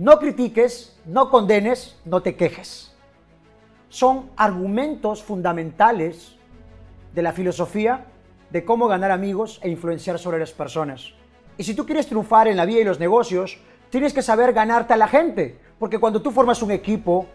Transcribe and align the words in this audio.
no 0.00 0.18
critiques, 0.18 0.98
no 1.04 1.28
condenes, 1.28 1.94
no 2.06 2.22
te 2.22 2.34
quejes. 2.34 2.90
Son 3.90 4.30
argumentos 4.34 5.22
fundamentales 5.22 6.36
de 7.14 7.20
la 7.20 7.32
filosofía 7.32 8.06
de 8.48 8.64
cómo 8.64 8.88
ganar 8.88 9.10
amigos 9.10 9.60
e 9.62 9.68
influenciar 9.68 10.18
sobre 10.18 10.38
las 10.38 10.52
personas. 10.52 11.12
Y 11.58 11.64
si 11.64 11.74
tú 11.74 11.84
quieres 11.84 12.06
triunfar 12.06 12.48
en 12.48 12.56
la 12.56 12.64
vida 12.64 12.80
y 12.80 12.84
los 12.84 12.98
negocios, 12.98 13.58
tienes 13.90 14.14
que 14.14 14.22
saber 14.22 14.54
ganarte 14.54 14.94
a 14.94 14.96
la 14.96 15.06
gente. 15.06 15.58
Porque 15.78 15.98
cuando 15.98 16.22
tú 16.22 16.30
formas 16.30 16.62
un 16.62 16.70
equipo, 16.70 17.26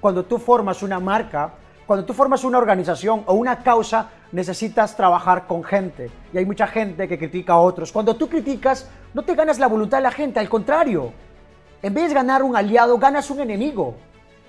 cuando 0.00 0.24
tú 0.24 0.38
formas 0.38 0.82
una 0.82 0.98
marca, 0.98 1.52
cuando 1.86 2.06
tú 2.06 2.14
formas 2.14 2.42
una 2.42 2.56
organización 2.56 3.24
o 3.26 3.34
una 3.34 3.62
causa, 3.62 4.08
necesitas 4.32 4.96
trabajar 4.96 5.46
con 5.46 5.62
gente. 5.62 6.10
Y 6.32 6.38
hay 6.38 6.46
mucha 6.46 6.68
gente 6.68 7.06
que 7.06 7.18
critica 7.18 7.52
a 7.52 7.60
otros. 7.60 7.92
Cuando 7.92 8.16
tú 8.16 8.30
criticas, 8.30 8.88
no 9.12 9.24
te 9.24 9.34
ganas 9.34 9.58
la 9.58 9.66
voluntad 9.66 9.98
de 9.98 10.04
la 10.04 10.10
gente, 10.10 10.40
al 10.40 10.48
contrario. 10.48 11.12
En 11.84 11.92
vez 11.92 12.08
de 12.08 12.14
ganar 12.14 12.42
un 12.42 12.56
aliado, 12.56 12.96
ganas 12.96 13.28
un 13.28 13.40
enemigo. 13.40 13.94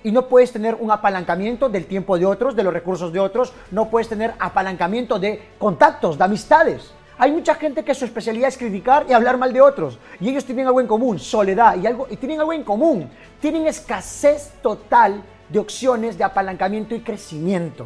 Y 0.02 0.10
no 0.10 0.26
puedes 0.26 0.52
tener 0.52 0.74
un 0.74 0.90
apalancamiento 0.90 1.68
del 1.68 1.84
tiempo 1.84 2.18
de 2.18 2.24
otros, 2.24 2.56
de 2.56 2.62
los 2.62 2.72
recursos 2.72 3.12
de 3.12 3.20
otros. 3.20 3.52
No 3.70 3.90
puedes 3.90 4.08
tener 4.08 4.32
apalancamiento 4.38 5.18
de 5.18 5.42
contactos, 5.58 6.16
de 6.16 6.24
amistades. 6.24 6.94
Hay 7.18 7.32
mucha 7.32 7.54
gente 7.54 7.84
que 7.84 7.94
su 7.94 8.06
especialidad 8.06 8.48
es 8.48 8.56
criticar 8.56 9.04
y 9.06 9.12
hablar 9.12 9.36
mal 9.36 9.52
de 9.52 9.60
otros. 9.60 9.98
Y 10.18 10.30
ellos 10.30 10.46
tienen 10.46 10.66
algo 10.66 10.80
en 10.80 10.86
común, 10.86 11.18
soledad. 11.18 11.76
Y, 11.76 11.86
algo, 11.86 12.06
y 12.08 12.16
tienen 12.16 12.40
algo 12.40 12.54
en 12.54 12.64
común. 12.64 13.10
Tienen 13.38 13.66
escasez 13.66 14.54
total 14.62 15.22
de 15.50 15.58
opciones 15.58 16.16
de 16.16 16.24
apalancamiento 16.24 16.94
y 16.94 17.00
crecimiento. 17.00 17.84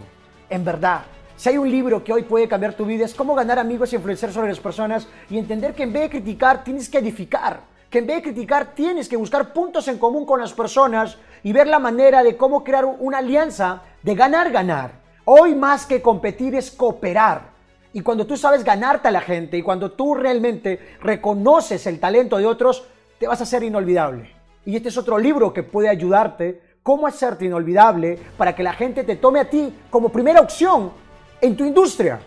En 0.49 0.65
verdad, 0.65 1.01
si 1.35 1.49
hay 1.49 1.59
un 1.59 1.69
libro 1.69 2.05
que 2.05 2.13
hoy 2.13 2.23
puede 2.23 2.47
cambiar 2.47 2.75
tu 2.75 2.87
vida 2.87 3.05
es 3.05 3.15
cómo 3.15 3.35
ganar 3.35 3.59
amigos 3.59 3.93
y 3.93 3.97
influenciar 3.97 4.33
sobre 4.33 4.51
las 4.51 4.61
personas 4.61 5.09
y 5.29 5.39
entender 5.39 5.75
que 5.75 5.83
en 5.83 5.93
vez 5.93 6.03
de 6.03 6.11
criticar 6.11 6.63
tienes 6.63 6.89
que 6.89 6.99
edificar, 6.99 7.70
que 7.91 7.99
en 7.99 8.07
vez 8.07 8.17
de 8.17 8.23
criticar 8.23 8.73
tienes 8.75 9.09
que 9.09 9.17
buscar 9.17 9.53
puntos 9.53 9.89
en 9.89 9.99
común 9.99 10.25
con 10.25 10.41
las 10.41 10.53
personas 10.53 11.19
y 11.43 11.53
ver 11.53 11.67
la 11.67 11.81
manera 11.81 12.23
de 12.23 12.37
cómo 12.37 12.63
crear 12.63 12.85
una 12.85 13.19
alianza 13.19 13.83
de 14.03 14.15
ganar-ganar. 14.15 14.93
Hoy 15.25 15.57
más 15.57 15.87
que 15.87 16.01
competir 16.01 16.55
es 16.55 16.71
cooperar. 16.71 17.51
Y 17.93 18.03
cuando 18.03 18.27
tú 18.27 18.37
sabes 18.37 18.63
ganarte 18.63 19.09
a 19.09 19.11
la 19.11 19.21
gente 19.21 19.59
y 19.59 19.63
cuando 19.63 19.91
tú 19.91 20.15
realmente 20.15 20.97
reconoces 21.03 21.85
el 21.89 21.99
talento 21.99 22.39
de 22.39 22.47
otros, 22.47 22.85
te 23.19 23.27
vas 23.27 23.41
a 23.41 23.43
hacer 23.43 23.65
inolvidable. 23.65 24.33
Y 24.65 24.77
este 24.77 24.91
es 24.91 24.97
otro 24.97 25.19
libro 25.19 25.53
que 25.53 25.65
puede 25.65 25.89
ayudarte 25.89 26.63
cómo 26.83 27.07
hacerte 27.07 27.45
inolvidable 27.45 28.19
para 28.37 28.55
que 28.55 28.63
la 28.63 28.73
gente 28.73 29.03
te 29.03 29.17
tome 29.17 29.41
a 29.41 29.51
ti 29.51 29.75
como 29.91 30.11
primera 30.11 30.41
opción 30.41 30.93
en 31.41 31.57
tu 31.57 31.65
industria. 31.65 32.21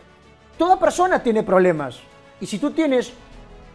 Toda 0.57 0.77
persona 0.77 1.23
tiene 1.23 1.43
problemas. 1.43 1.99
Y 2.41 2.45
si 2.45 2.59
tú 2.59 2.71
tienes 2.71 3.13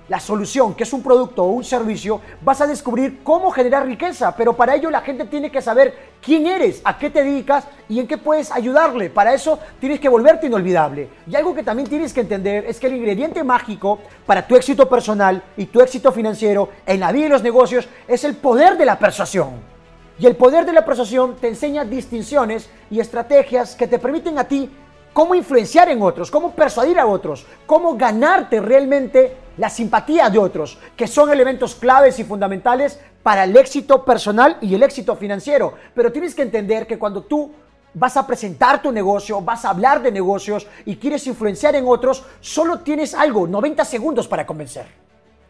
la 0.09 0.19
solución, 0.19 0.75
que 0.75 0.85
es 0.85 0.93
un 0.93 1.03
producto 1.03 1.45
o 1.45 1.51
un 1.51 1.65
servicio, 1.65 2.21
vas 2.41 2.61
a 2.61 2.67
descubrir 2.67 3.21
cómo 3.23 3.51
generar 3.51 3.87
riqueza. 3.87 4.35
Pero 4.35 4.55
para 4.55 4.75
ello 4.75 4.91
la 4.91 5.03
gente 5.03 5.27
tiene 5.27 5.51
que 5.51 5.61
saber 5.61 5.95
quién 6.23 6.47
eres, 6.47 6.81
a 6.85 6.99
qué 6.99 7.11
te 7.11 7.23
dedicas 7.23 7.65
y 7.89 8.01
en 8.01 8.07
qué 8.07 8.17
puedes 8.17 8.51
ayudarle. 8.51 9.11
Para 9.11 9.35
eso 9.35 9.59
tienes 9.79 10.01
que 10.01 10.09
volverte 10.09 10.47
inolvidable. 10.47 11.09
Y 11.27 11.37
algo 11.37 11.55
que 11.55 11.63
también 11.63 11.89
tienes 11.89 12.13
que 12.13 12.21
entender 12.21 12.65
es 12.65 12.81
que 12.81 12.87
el 12.87 12.97
ingrediente 12.97 13.45
mágico 13.45 13.99
para 14.27 14.47
tu 14.47 14.57
éxito 14.57 14.89
personal 14.89 15.43
y 15.57 15.67
tu 15.67 15.81
éxito 15.81 16.11
financiero 16.11 16.71
en 16.87 17.01
la 17.01 17.13
vida 17.13 17.27
y 17.27 17.31
los 17.31 17.43
negocios 17.43 17.89
es 18.07 18.25
el 18.25 18.37
poder 18.37 18.79
de 18.79 18.87
la 18.87 18.99
persuasión. 18.99 19.79
Y 20.19 20.27
el 20.27 20.35
poder 20.35 20.67
de 20.67 20.73
la 20.73 20.85
persuasión 20.85 21.37
te 21.37 21.49
enseña 21.49 21.85
distinciones 21.85 22.69
y 22.91 22.99
estrategias 22.99 23.77
que 23.77 23.87
te 23.87 24.01
permiten 24.01 24.39
a 24.39 24.45
ti 24.45 24.69
cómo 25.19 25.35
influenciar 25.35 25.89
en 25.89 26.01
otros, 26.01 26.31
cómo 26.31 26.53
persuadir 26.53 26.97
a 26.97 27.05
otros, 27.05 27.45
cómo 27.67 27.97
ganarte 27.97 28.61
realmente 28.61 29.37
la 29.57 29.69
simpatía 29.69 30.31
de 30.31 30.39
otros, 30.39 30.79
que 30.97 31.09
son 31.09 31.33
elementos 31.33 31.75
claves 31.75 32.21
y 32.21 32.25
fundamentales 32.25 33.01
para 33.25 33.43
el 33.43 33.57
éxito 33.57 34.05
personal 34.05 34.59
y 34.61 34.73
el 34.77 34.83
éxito 34.85 35.17
financiero. 35.17 35.75
Pero 35.93 36.13
tienes 36.13 36.37
que 36.37 36.43
entender 36.43 36.87
que 36.87 37.01
cuando 37.01 37.23
tú 37.23 37.51
vas 37.95 38.17
a 38.17 38.29
presentar 38.29 38.81
tu 38.81 38.93
negocio, 38.93 39.41
vas 39.41 39.65
a 39.65 39.71
hablar 39.71 40.01
de 40.03 40.13
negocios 40.13 40.69
y 40.85 40.95
quieres 40.95 41.27
influenciar 41.27 41.75
en 41.75 41.89
otros, 41.89 42.23
solo 42.41 42.79
tienes 42.79 43.13
algo, 43.13 43.49
90 43.49 43.85
segundos 43.87 44.29
para 44.29 44.47
convencer. 44.47 44.87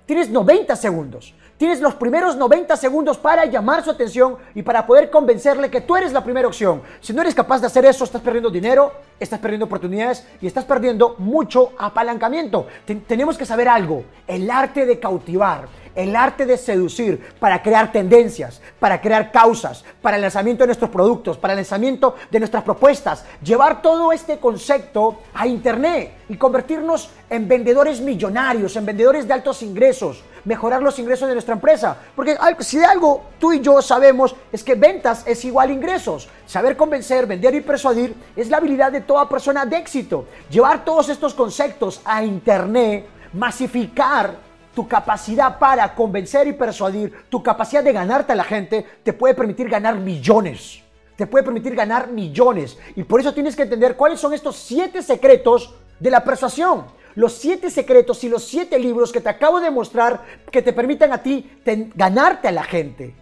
Tienes 0.06 0.30
90 0.30 0.76
segundos. 0.76 1.34
Tienes 1.58 1.80
los 1.80 1.96
primeros 1.96 2.36
90 2.36 2.76
segundos 2.76 3.18
para 3.18 3.44
llamar 3.44 3.82
su 3.82 3.90
atención 3.90 4.36
y 4.54 4.62
para 4.62 4.86
poder 4.86 5.10
convencerle 5.10 5.68
que 5.68 5.80
tú 5.80 5.96
eres 5.96 6.12
la 6.12 6.22
primera 6.22 6.46
opción. 6.46 6.82
Si 7.00 7.12
no 7.12 7.20
eres 7.20 7.34
capaz 7.34 7.60
de 7.60 7.66
hacer 7.66 7.84
eso, 7.84 8.04
estás 8.04 8.22
perdiendo 8.22 8.48
dinero, 8.48 8.92
estás 9.18 9.40
perdiendo 9.40 9.66
oportunidades 9.66 10.24
y 10.40 10.46
estás 10.46 10.64
perdiendo 10.64 11.16
mucho 11.18 11.72
apalancamiento. 11.76 12.68
tenemos 13.08 13.36
que 13.36 13.44
saber 13.44 13.68
algo, 13.68 14.04
el 14.28 14.48
arte 14.48 14.86
de 14.86 15.00
cautivar, 15.00 15.66
el 15.94 16.14
arte 16.16 16.46
de 16.46 16.56
seducir 16.56 17.34
para 17.38 17.62
crear 17.62 17.92
tendencias, 17.92 18.60
para 18.78 19.00
crear 19.00 19.30
causas, 19.32 19.84
para 20.02 20.16
el 20.16 20.22
lanzamiento 20.22 20.62
de 20.62 20.68
nuestros 20.68 20.90
productos, 20.90 21.38
para 21.38 21.52
el 21.52 21.58
lanzamiento 21.58 22.16
de 22.30 22.38
nuestras 22.38 22.62
propuestas, 22.62 23.24
llevar 23.42 23.82
todo 23.82 24.12
este 24.12 24.38
concepto 24.38 25.18
a 25.34 25.46
Internet 25.46 26.12
y 26.28 26.36
convertirnos 26.36 27.10
en 27.30 27.48
vendedores 27.48 28.00
millonarios, 28.00 28.76
en 28.76 28.86
vendedores 28.86 29.26
de 29.26 29.34
altos 29.34 29.62
ingresos, 29.62 30.22
mejorar 30.44 30.82
los 30.82 30.98
ingresos 30.98 31.28
de 31.28 31.34
nuestra 31.34 31.54
empresa. 31.54 31.96
Porque 32.14 32.36
si 32.60 32.78
de 32.78 32.84
algo 32.84 33.22
tú 33.38 33.52
y 33.52 33.60
yo 33.60 33.80
sabemos 33.82 34.34
es 34.52 34.64
que 34.64 34.74
ventas 34.74 35.22
es 35.26 35.44
igual 35.44 35.70
a 35.70 35.72
ingresos. 35.72 36.28
Saber 36.46 36.76
convencer, 36.76 37.26
vender 37.26 37.54
y 37.54 37.60
persuadir 37.60 38.14
es 38.34 38.48
la 38.48 38.56
habilidad 38.58 38.92
de 38.92 39.02
toda 39.02 39.28
persona 39.28 39.66
de 39.66 39.76
éxito. 39.76 40.26
Llevar 40.50 40.84
todos 40.84 41.08
estos 41.08 41.34
conceptos 41.34 42.00
a 42.04 42.24
Internet, 42.24 43.06
masificar 43.32 44.47
tu 44.74 44.86
capacidad 44.86 45.58
para 45.58 45.94
convencer 45.94 46.46
y 46.46 46.52
persuadir, 46.52 47.12
tu 47.28 47.42
capacidad 47.42 47.82
de 47.82 47.92
ganarte 47.92 48.32
a 48.32 48.36
la 48.36 48.44
gente, 48.44 48.84
te 49.02 49.12
puede 49.12 49.34
permitir 49.34 49.68
ganar 49.68 49.96
millones. 49.96 50.82
Te 51.16 51.26
puede 51.26 51.44
permitir 51.44 51.74
ganar 51.74 52.08
millones. 52.08 52.78
Y 52.94 53.02
por 53.02 53.20
eso 53.20 53.34
tienes 53.34 53.56
que 53.56 53.62
entender 53.62 53.96
cuáles 53.96 54.20
son 54.20 54.32
estos 54.32 54.56
siete 54.56 55.02
secretos 55.02 55.74
de 55.98 56.10
la 56.10 56.22
persuasión. 56.22 56.86
Los 57.16 57.32
siete 57.32 57.70
secretos 57.70 58.22
y 58.22 58.28
los 58.28 58.44
siete 58.44 58.78
libros 58.78 59.10
que 59.10 59.20
te 59.20 59.28
acabo 59.28 59.60
de 59.60 59.70
mostrar 59.70 60.22
que 60.52 60.62
te 60.62 60.72
permitan 60.72 61.12
a 61.12 61.22
ti 61.22 61.50
ganarte 61.94 62.46
a 62.46 62.52
la 62.52 62.62
gente. 62.62 63.14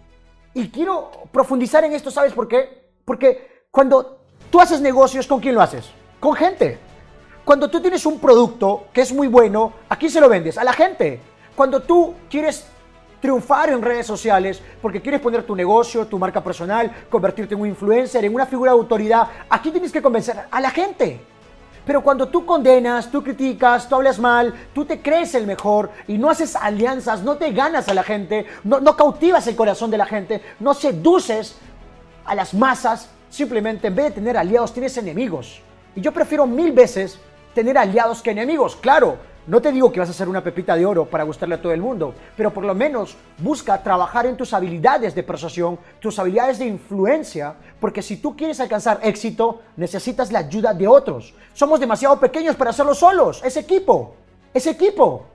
Y 0.53 0.69
quiero 0.69 1.11
profundizar 1.31 1.83
en 1.83 1.93
esto, 1.93 2.11
¿sabes 2.11 2.33
por 2.33 2.47
qué? 2.47 2.89
Porque 3.03 3.63
cuando 3.71 4.19
tú 4.51 4.61
haces 4.61 4.81
negocios, 4.81 5.25
¿con 5.25 5.39
quién 5.39 5.55
lo 5.55 5.61
haces? 5.61 5.89
Con 6.19 6.35
gente. 6.35 6.77
Cuando 7.45 7.69
tú 7.69 7.79
tienes 7.79 8.05
un 8.05 8.19
producto 8.19 8.87
que 8.91 9.01
es 9.01 9.13
muy 9.13 9.27
bueno, 9.27 9.73
¿a 9.89 9.95
quién 9.95 10.11
se 10.11 10.19
lo 10.19 10.27
vendes? 10.27 10.57
A 10.57 10.63
la 10.63 10.73
gente. 10.73 11.21
Cuando 11.57 11.81
tú 11.81 12.13
quieres 12.29 12.67
triunfar 13.19 13.71
en 13.71 13.81
redes 13.81 14.05
sociales 14.05 14.61
porque 14.79 15.01
quieres 15.01 15.19
poner 15.19 15.41
tu 15.41 15.55
negocio, 15.55 16.05
tu 16.05 16.19
marca 16.19 16.43
personal, 16.43 16.91
convertirte 17.09 17.55
en 17.55 17.61
un 17.61 17.67
influencer, 17.67 18.23
en 18.23 18.35
una 18.35 18.45
figura 18.45 18.73
de 18.73 18.77
autoridad, 18.77 19.27
aquí 19.49 19.71
tienes 19.71 19.91
que 19.91 19.99
convencer 19.99 20.37
a 20.51 20.61
la 20.61 20.69
gente. 20.69 21.19
Pero 21.83 22.03
cuando 22.03 22.27
tú 22.27 22.45
condenas, 22.45 23.09
tú 23.09 23.23
criticas, 23.23 23.89
tú 23.89 23.95
hablas 23.95 24.19
mal, 24.19 24.53
tú 24.71 24.85
te 24.85 25.01
crees 25.01 25.33
el 25.33 25.47
mejor 25.47 25.89
y 26.07 26.19
no 26.19 26.29
haces 26.29 26.55
alianzas, 26.55 27.23
no 27.23 27.37
te 27.37 27.51
ganas 27.53 27.89
a 27.89 27.95
la 27.95 28.03
gente, 28.03 28.45
no, 28.63 28.79
no 28.79 28.95
cautivas 28.95 29.47
el 29.47 29.55
corazón 29.55 29.89
de 29.89 29.97
la 29.97 30.05
gente, 30.05 30.43
no 30.59 30.75
seduces 30.75 31.57
a 32.23 32.35
las 32.35 32.53
masas, 32.53 33.09
simplemente 33.31 33.87
en 33.87 33.95
vez 33.95 34.05
de 34.05 34.11
tener 34.11 34.37
aliados 34.37 34.73
tienes 34.73 34.95
enemigos. 34.97 35.59
Y 35.95 36.01
yo 36.01 36.11
prefiero 36.11 36.45
mil 36.45 36.71
veces 36.71 37.17
tener 37.55 37.79
aliados 37.79 38.21
que 38.21 38.29
enemigos. 38.29 38.75
Claro, 38.75 39.17
no 39.47 39.61
te 39.61 39.71
digo 39.71 39.91
que 39.91 40.01
vas 40.01 40.09
a 40.09 40.13
ser 40.13 40.27
una 40.27 40.43
pepita 40.43 40.75
de 40.75 40.85
oro 40.85 41.05
para 41.05 41.23
gustarle 41.23 41.55
a 41.55 41.61
todo 41.61 41.71
el 41.71 41.81
mundo, 41.81 42.13
pero 42.35 42.53
por 42.53 42.65
lo 42.65 42.75
menos 42.75 43.15
busca 43.37 43.81
trabajar 43.81 44.25
en 44.25 44.35
tus 44.35 44.53
habilidades 44.53 45.15
de 45.15 45.23
persuasión, 45.23 45.79
tus 46.01 46.19
habilidades 46.19 46.59
de 46.59 46.65
influencia, 46.65 47.55
porque 47.79 48.01
si 48.01 48.17
tú 48.17 48.35
quieres 48.35 48.59
alcanzar 48.59 48.99
éxito, 49.03 49.61
necesitas 49.77 50.33
la 50.33 50.39
ayuda 50.39 50.73
de 50.73 50.87
otros. 50.87 51.33
Somos 51.53 51.79
demasiado 51.79 52.19
pequeños 52.19 52.57
para 52.57 52.71
hacerlo 52.71 52.93
solos, 52.93 53.41
es 53.41 53.55
equipo, 53.55 54.15
es 54.53 54.67
equipo. 54.67 55.25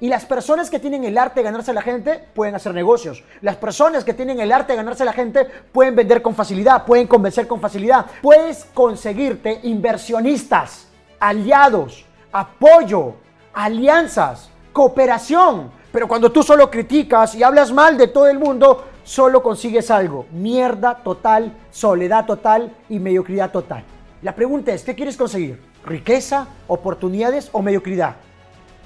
Y 0.00 0.08
las 0.08 0.24
personas 0.24 0.70
que 0.70 0.78
tienen 0.78 1.04
el 1.04 1.18
arte 1.18 1.40
de 1.40 1.44
ganarse 1.44 1.72
a 1.72 1.74
la 1.74 1.82
gente 1.82 2.18
pueden 2.34 2.54
hacer 2.54 2.72
negocios. 2.72 3.22
Las 3.42 3.56
personas 3.56 4.02
que 4.02 4.14
tienen 4.14 4.40
el 4.40 4.50
arte 4.50 4.72
de 4.72 4.78
ganarse 4.78 5.02
a 5.02 5.06
la 5.06 5.12
gente 5.12 5.44
pueden 5.44 5.94
vender 5.94 6.22
con 6.22 6.34
facilidad, 6.34 6.86
pueden 6.86 7.06
convencer 7.06 7.46
con 7.46 7.60
facilidad. 7.60 8.06
Puedes 8.22 8.64
conseguirte 8.72 9.60
inversionistas, 9.64 10.86
aliados, 11.18 12.06
apoyo, 12.32 13.16
alianzas, 13.52 14.50
cooperación. 14.72 15.70
Pero 15.92 16.06
cuando 16.06 16.30
tú 16.30 16.42
solo 16.42 16.70
criticas 16.70 17.34
y 17.34 17.42
hablas 17.42 17.72
mal 17.72 17.98
de 17.98 18.08
todo 18.08 18.28
el 18.28 18.38
mundo, 18.38 18.84
solo 19.02 19.42
consigues 19.42 19.90
algo. 19.90 20.26
Mierda 20.30 20.96
total, 20.96 21.52
soledad 21.70 22.26
total 22.26 22.76
y 22.88 22.98
mediocridad 22.98 23.50
total. 23.50 23.84
La 24.22 24.34
pregunta 24.34 24.72
es, 24.72 24.84
¿qué 24.84 24.94
quieres 24.94 25.16
conseguir? 25.16 25.60
¿Riqueza, 25.84 26.46
oportunidades 26.68 27.48
o 27.52 27.62
mediocridad? 27.62 28.16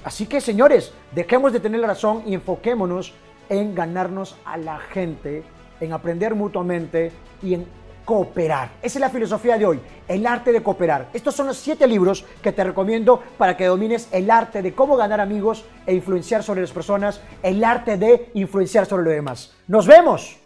Así 0.03 0.25
que, 0.25 0.39
señores, 0.41 0.93
dejemos 1.13 1.51
de 1.51 1.59
tener 1.59 1.81
la 1.81 1.87
razón 1.87 2.23
y 2.25 2.33
enfoquémonos 2.33 3.13
en 3.49 3.75
ganarnos 3.75 4.35
a 4.45 4.57
la 4.57 4.79
gente, 4.79 5.43
en 5.79 5.93
aprender 5.93 6.35
mutuamente 6.35 7.11
y 7.43 7.55
en 7.55 7.65
cooperar. 8.05 8.69
Esa 8.81 8.99
es 8.99 9.01
la 9.01 9.09
filosofía 9.09 9.57
de 9.57 9.65
hoy, 9.65 9.81
el 10.07 10.25
arte 10.25 10.51
de 10.51 10.63
cooperar. 10.63 11.09
Estos 11.13 11.35
son 11.35 11.47
los 11.47 11.57
siete 11.57 11.87
libros 11.87 12.23
que 12.41 12.51
te 12.51 12.63
recomiendo 12.63 13.21
para 13.37 13.57
que 13.57 13.65
domines 13.65 14.07
el 14.11 14.31
arte 14.31 14.61
de 14.61 14.73
cómo 14.73 14.95
ganar 14.95 15.19
amigos 15.19 15.65
e 15.85 15.93
influenciar 15.93 16.43
sobre 16.43 16.61
las 16.61 16.71
personas, 16.71 17.19
el 17.43 17.63
arte 17.63 17.97
de 17.97 18.29
influenciar 18.35 18.85
sobre 18.85 19.03
los 19.03 19.13
demás. 19.13 19.53
Nos 19.67 19.87
vemos. 19.87 20.44